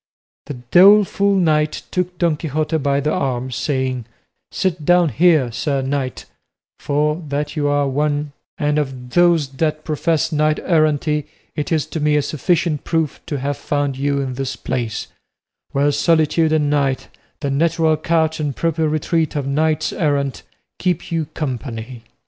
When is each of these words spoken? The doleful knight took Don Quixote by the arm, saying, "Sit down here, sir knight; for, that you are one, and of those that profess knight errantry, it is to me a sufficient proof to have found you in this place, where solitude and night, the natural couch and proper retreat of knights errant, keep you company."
The 0.47 0.55
doleful 0.55 1.35
knight 1.35 1.83
took 1.91 2.17
Don 2.17 2.35
Quixote 2.35 2.79
by 2.79 3.01
the 3.01 3.11
arm, 3.11 3.51
saying, 3.51 4.05
"Sit 4.51 4.83
down 4.83 5.09
here, 5.09 5.51
sir 5.51 5.83
knight; 5.83 6.25
for, 6.79 7.23
that 7.27 7.55
you 7.55 7.67
are 7.67 7.87
one, 7.87 8.31
and 8.57 8.79
of 8.79 9.11
those 9.11 9.47
that 9.49 9.83
profess 9.83 10.31
knight 10.31 10.57
errantry, 10.63 11.27
it 11.55 11.71
is 11.71 11.85
to 11.85 11.99
me 11.99 12.15
a 12.15 12.23
sufficient 12.23 12.83
proof 12.83 13.21
to 13.27 13.37
have 13.37 13.57
found 13.57 13.95
you 13.95 14.19
in 14.21 14.33
this 14.33 14.55
place, 14.55 15.05
where 15.71 15.91
solitude 15.91 16.51
and 16.51 16.67
night, 16.71 17.07
the 17.41 17.51
natural 17.51 17.95
couch 17.95 18.39
and 18.39 18.55
proper 18.55 18.89
retreat 18.89 19.35
of 19.35 19.45
knights 19.45 19.93
errant, 19.93 20.41
keep 20.79 21.11
you 21.11 21.25
company." 21.35 22.03